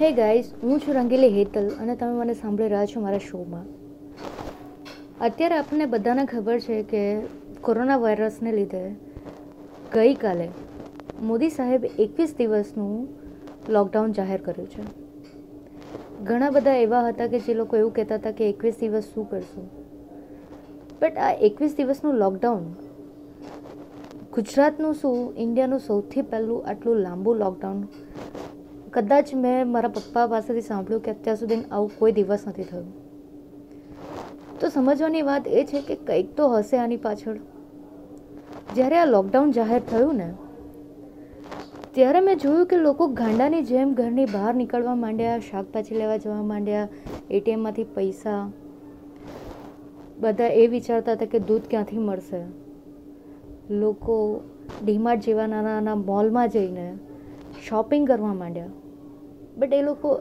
[0.00, 3.64] Hey guys હું છું રંગીલી હેતલ અને તમે મને સાંભળી રહ્યા છો મારા શોમાં.
[5.20, 7.20] અત્યારે આપણને બધાને ખબર છે કે
[7.60, 8.90] કોરોના વાયરસને લીધે
[9.94, 10.48] ગઈકાલે
[11.22, 13.08] મોદી સાહેબ એકવીસ દિવસનું
[13.72, 14.82] લોકડાઉન જાહેર કર્યું છે.
[16.24, 19.70] ઘણા બધા એવા હતા કે જે લોકો એવું કહેતા હતા કે એકવીસ દિવસ શું કરશું.
[21.02, 22.74] બટ આ એકવીસ દિવસનું લોકડાઉન
[24.34, 27.88] ગુજરાતનું શું, ઇન્ડિયાનું સૌથી પહેલું આટલું લાંબુ લોકડાઉન
[28.96, 32.86] કદાચ મેં મારા પપ્પા પાસેથી સાંભળ્યું કે અત્યાર સુધી આવું કોઈ દિવસ નથી થયું.
[34.60, 37.36] તો સમજવાની વાત એ છે કે કંઈક તો હશે આની પાછળ.
[38.74, 40.28] જ્યારે આ લોકડાઉન જાહેર થયું ને,
[41.92, 46.88] ત્યારે મેં જોયું કે લોકો ગાંડાની જેમ ઘરની બહાર નીકળવા માંડ્યા, શાકભાજી લેવા જવા માંડ્યા,
[47.30, 48.50] એટીએમમાંથી પૈસા.
[50.20, 52.42] બધા એ વિચારતા હતા કે દૂધ ક્યાંથી મળશે?
[53.70, 54.40] લોકો
[54.84, 56.98] ડીમાર્ટ જેવા નાના નાના મોલમાં જઈને
[57.68, 58.66] શોપિંગ કરવા માંડ્યા.
[59.56, 60.18] બટ એ લોકો,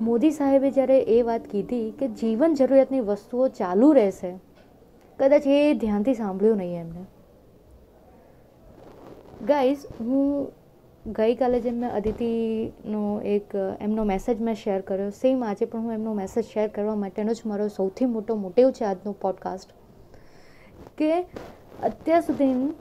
[0.00, 4.32] મોદી સાહેબે જ્યારે એ વાત કીધી કે જીવન જરૂરિયાતની વસ્તુઓ ચાલુ રહેશે,
[5.18, 7.04] કદાચ એ ધ્યાનથી સાંભળ્યું નહીં એમને.
[9.46, 10.52] ગાઈઝ હું
[11.12, 15.10] ગઈકાલે જેમ મેં અદિતિનો એક, એમનો મેસેજ મેં શેર કર્યો.
[15.10, 18.84] સેમ આજે પણ હું એમનો મેસેજ શેર કરવા માટેનો જ મારો સૌથી મોટો, મોટિવ છે
[18.84, 19.74] આજનો પોડકાસ્ટ
[20.98, 21.10] કે
[21.82, 22.74] અત્યાર સુધી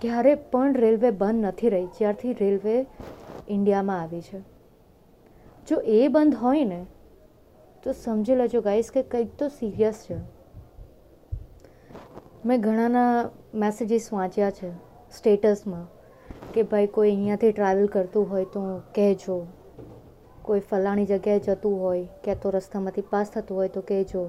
[0.00, 2.86] ક્યારે પણ રેલવે બંધ નથી રહી, જ્યારથી રેલવે
[3.48, 4.57] ઇન્ડિયામાં આવી છે.
[5.68, 6.86] જો એ બંધ હોય ને,
[7.82, 10.16] તો સમજી લેજો ગાઈસ કે કંઈક તો સિરિયસ છે.
[12.46, 14.72] મેં ઘણાના મેસેજીસ વાંચ્યા છે
[15.10, 15.86] સ્ટેટસમાં
[16.54, 19.46] કે ભાઈ કોઈ અહીંયાથી ટ્રાવેલ કરતું હોય તો કહેજો.
[20.42, 24.28] કોઈ ફલાણી જગ્યાએ જતું હોય ક્યાં તો રસ્તામાંથી પાસ થતું હોય તો કહેજો.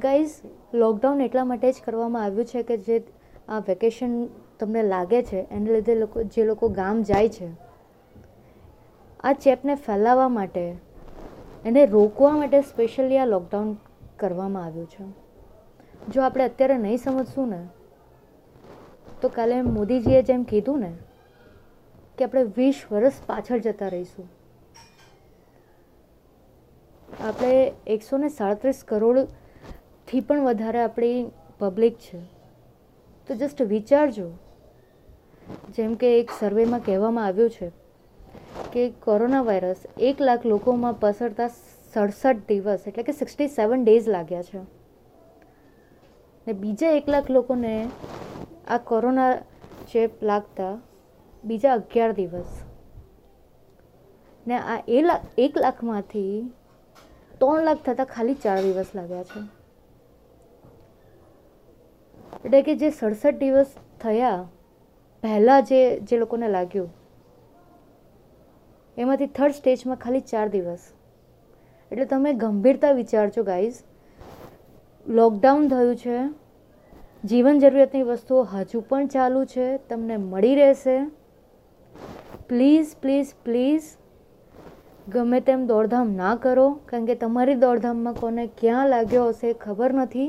[0.00, 0.30] ગાઈઝ
[0.74, 3.04] લોકડાઉન એટલા માટે જ કરવામાં આવ્યું છે કે જે
[3.48, 4.28] આ વેકેશન
[4.60, 7.67] તમને લાગે છે, એને લીધે લોકો, જે લોકો ગામ જાય છે
[9.24, 10.76] આ ચેપને ફેલાવવા માટે,
[11.64, 13.76] એને રોકવા માટે સ્પેશિયલી આ લોકડાઉન
[14.16, 15.04] કરવામાં આવ્યું છે.
[16.12, 17.66] જો આપણે અત્યારે નહીં સમજશું ને,
[19.20, 20.92] તો કાલે મોદીજીએ જેમ કીધું ને,
[22.18, 24.28] કે આપણે વીસ વર્ષ પાછળ જતા રહીશું.
[27.20, 32.18] આપણે એકસો ને સાડત્રીસ કરોડથી પણ વધારે આપણી પબ્લિક છે.
[33.26, 34.30] તો જસ્ટ વિચારજો.
[35.76, 37.87] જેમ કે એક સર્વેમાં કહેવામાં આવ્યું છે
[38.72, 41.48] કે કોરોના વાયરસ એક લાખ લોકોમાં પસરતા
[41.92, 44.60] સડસઠ દિવસ, એટલે કે સિક્સટી સેવન ડેઝ લાગ્યા છે.
[46.46, 47.74] ને બીજા એક લાખ લોકોને
[48.68, 49.32] આ કોરોના
[49.92, 50.72] ચેપ લાગતા
[51.44, 52.52] બીજા અગિયાર દિવસ.
[54.46, 56.34] ને આ એ લાખ એક લાખમાંથી
[57.40, 59.40] ત્રણ લાખ થતાં ખાલી ચાર દિવસ લાગ્યા છે.
[62.44, 63.70] એટલે કે જે સડસઠ દિવસ
[64.04, 64.38] થયા
[65.22, 66.90] પહેલાં જે જે લોકોને લાગ્યું
[68.98, 70.78] એમાંથી થર્ડ સ્ટેજમાં ખાલી ચાર દિવસ.
[71.92, 73.74] એટલે તમે ગંભીરતા વિચારજો ગાઈઝ
[75.06, 76.18] લોકડાઉન થયું છે.
[77.24, 79.76] જીવન જરૂરિયાતની વસ્તુઓ હજુ પણ ચાલુ છે.
[79.76, 80.98] તમને મળી રહેશે.
[82.48, 83.82] પ્લીઝ પ્લીઝ પ્લીઝ
[85.08, 90.28] ગમે તેમ દોડધામ ના કરો, કારણ કે તમારી દોડધામમાં કોને ક્યાં લાગ્યો હશે ખબર નથી.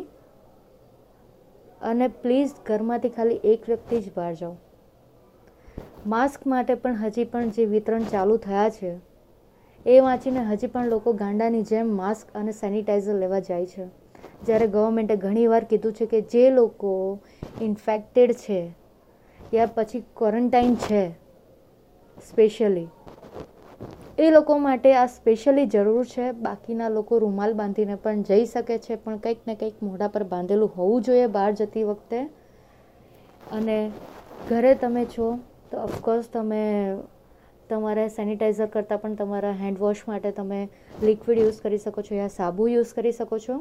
[1.81, 4.55] અને પ્લીઝ ઘરમાંથી ખાલી એક વ્યક્તિ જ બહાર જાઓ.
[6.05, 8.91] માસ્ક માટે પણ હજી પણ જે વિતરણ ચાલુ થયા છે,
[9.85, 13.87] એ વાંચીને હજી પણ લોકો ગાંડાની જેમ માસ્ક અને સેનિટાઈઝર લેવા જાય છે.
[14.45, 17.19] જ્યારે ગવર્મેન્ટે ઘણીવાર કીધું છે કે જે લોકો
[17.61, 18.71] ઇન્ફેક્ટેડ છે,
[19.53, 21.11] યા પછી ક્વોરન્ટાઇન છે,
[22.29, 22.87] સ્પેશિયલી,
[24.17, 26.31] એ લોકો માટે આ સ્પેશિયલી જરૂર છે.
[26.31, 30.71] બાકીના લોકો રૂમાલ બાંધીને પણ જઈ શકે છે, પણ કંઈક ને કંઈક મોઢા પર બાંધેલું
[30.77, 32.29] હોવું જોઈએ બહાર જતી વખતે.
[33.51, 33.91] અને
[34.49, 35.39] ઘરે તમે છો
[35.71, 36.63] તો ઓફકોર્સ તમે
[37.69, 40.59] તમારે સેનિટાઈઝર કરતાં પણ તમારા હેન્ડવોશ માટે તમે
[41.01, 43.55] લિક્વિડ યુઝ કરી શકો છો યા સાબુ યુઝ કરી શકો છો.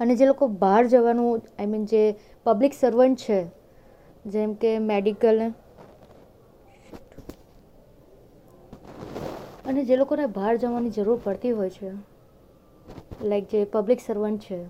[0.00, 2.02] અને જે લોકો બહાર જવાનું આઈ મીન જે
[2.46, 3.40] પબ્લિક સર્વન્ટ છે,
[4.26, 5.40] જેમ કે મેડિકલ
[9.66, 11.90] અને જે લોકોને બહાર જવાની જરૂર પડતી હોય છે
[13.28, 14.60] લાઈક જે પબ્લિક સર્વન્ટ છે,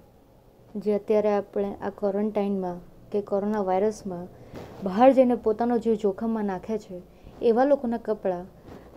[0.75, 2.79] જે અત્યારે આપણે આ ક્વોરન્ટાઇનમાં
[3.13, 4.27] કે કોરોના વાયરસમાં
[4.83, 6.97] બહાર જઈને પોતાનો જીવ જોખમમાં નાખે છે,
[7.43, 8.47] એવા લોકોના કપડાં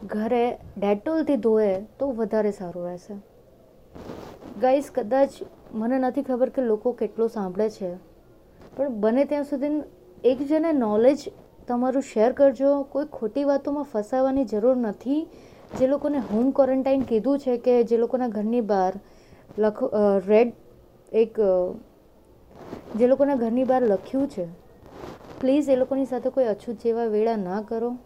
[0.06, 0.44] ઘરે
[0.78, 3.16] ડેટોલથી ધોએ તો વધારે સારું રહેશે.
[4.62, 5.31] ગાઈસ, કદાચ
[5.74, 7.92] મને નથી ખબર કે લોકો કેટલું સાંભળે છે,
[8.75, 9.74] પણ બને ત્યાં સુધી
[10.24, 11.19] એક જણે નોલેજ
[11.68, 15.22] તમારું શેર કરજો, કોઈ ખોટી વાતોમાં ફસાવાની જરૂર નથી.
[15.72, 18.94] જે લોકોને હોમ ક્વોરન્ટાઇન કીધું છે કે જે લોકોના ઘરની બહાર
[19.57, 19.86] લખો
[20.28, 20.54] રેડ
[21.12, 21.40] એક
[22.96, 24.46] જે લોકોના ઘરની બહાર લખ્યું છે
[25.41, 27.97] પ્લીઝ એ લોકોની સાથે કોઈ અછૂત જેવા વેળા ના કરો.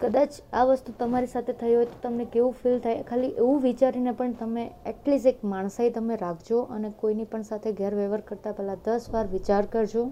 [0.00, 3.02] કદાચ આ વસ્તુ તમારી સાથે થઈ હોય તો તમને કેવું ફીલ થાય?
[3.02, 8.20] ખાલી એવું વિચારીને પણ તમે એટલીસ્ટ એક માણસાઈ તમે રાખજો અને કોઈની પણ સાથે ગેરવ્યવહાર
[8.20, 10.04] કરતાં પહેલાં દસ વાર વિચાર કરજો.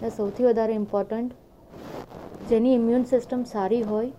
[0.00, 1.32] અને સૌથી વધારે ઇમ્પોર્ટન્ટ
[2.50, 4.10] જેની ઇમ્યુન સિસ્ટમ સારી હોય,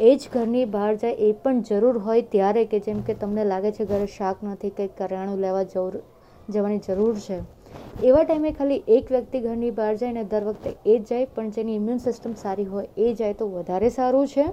[0.00, 3.72] એ જ ઘરની બહાર જાય, એ પણ જરૂર હોય ત્યારે કે જેમ કે તમને લાગે
[3.72, 6.02] છે ઘરે શાક નથી, કંઈક કરિયાણું લેવા જવું,
[6.48, 7.59] જવાની જરૂર છે.
[8.02, 11.50] એવા ટાઈમે ખાલી એક વ્યક્તિ ઘરની બહાર જાય ને દર વખતે એ જ જાય, પણ
[11.50, 14.46] જેની ઇમ્યુન સિસ્ટમ સારી હોય એ જાય તો વધારે સારું છે.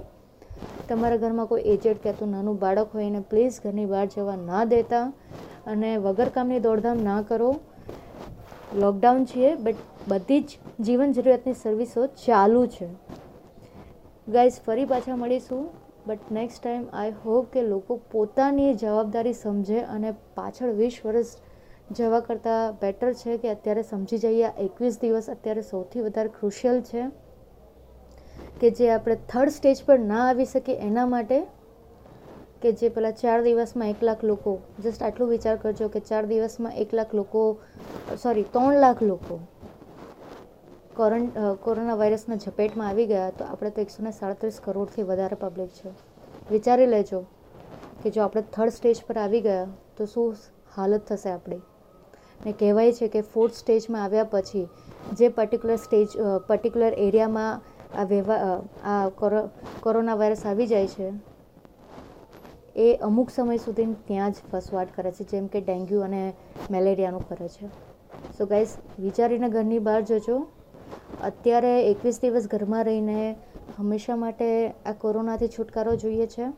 [0.88, 5.04] તમારા ઘરમાં કોઈ એજેડ તો નાનું બાળક હોય એને પ્લીઝ ઘરની બહાર જવા ના દેતા
[5.66, 7.50] અને વગર કામની દોડધામ ના કરો.
[8.74, 9.78] લોકડાઉન છીએ બટ
[10.08, 12.88] બધી જ જીવન જરૂરિયાતની સર્વિસો ચાલુ છે.
[14.26, 15.66] ગાઈઝ ફરી પાછા મળીશું
[16.06, 21.30] but next time I hope કે લોકો પોતાની જવાબદારી સમજે અને પાછળ વીસ વર્ષ
[21.90, 26.82] જવા કરતાં બેટર છે કે અત્યારે સમજી જઈએ આ એકવીસ દિવસ અત્યારે સૌથી વધારે ક્રુશિયલ
[26.84, 27.04] છે
[28.60, 31.38] કે જે આપણે થર્ડ સ્ટેજ પર ના આવી શકીએ એના માટે
[32.62, 36.74] કે જે પેલા ચાર દિવસમાં એક લાખ લોકો જસ્ટ આટલું વિચાર કરજો કે ચાર દિવસમાં
[36.76, 37.42] એક લાખ લોકો
[38.16, 39.38] સોરી ત્રણ લાખ લોકો
[40.96, 41.24] કોરન
[41.62, 45.92] કોરોના વાયરસના ઝપેટમાં આવી ગયા તો આપણે તો એકસો ને સાડત્રીસ કરોડથી વધારે પબ્લિક છે.
[46.50, 47.20] વિચારી લેજો
[48.02, 50.36] કે જો આપણે થર્ડ સ્ટેજ પર આવી ગયા તો શું
[50.74, 51.62] હાલત થશે આપણી?
[52.44, 54.66] ને કહેવાય છે કે ફોર્થ સ્ટેજમાં આવ્યા પછી
[55.18, 56.08] જે પર્ટિક્યુલર સ્ટેજ
[56.48, 57.54] પર્ટિક્યુલર એરિયામાં
[57.94, 59.10] આ વ્યવહાર આ
[59.84, 61.08] કોરોના વાયરસ આવી જાય છે,
[62.76, 66.22] એ અમુક સમય સુધી ત્યાં જ ફસવાટ કરે છે, જેમ કે ડેન્ગ્યુ અને
[66.70, 67.66] મેલેરિયાનું કરે છે.
[68.36, 68.74] સો ગાઈઝ
[69.04, 70.36] વિચારીને ઘરની બહાર જજો.
[71.28, 73.36] અત્યારે એકવીસ દિવસ ઘરમાં રહીને
[73.78, 74.48] હંમેશા માટે
[74.86, 76.50] આ કોરોનાથી છુટકારો જોઈએ છે,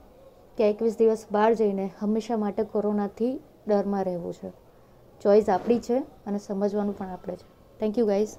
[0.57, 3.33] કે એકવીસ દિવસ બહાર જઈને હંમેશા માટે કોરોનાથી
[3.69, 4.51] ડરમાં રહેવું છે.
[5.21, 5.97] ચોઈસ આપણી છે
[6.27, 7.47] અને સમજવાનું પણ આપણે છે.
[7.81, 8.35] Thank you guys